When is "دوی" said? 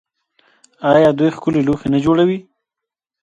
1.17-1.29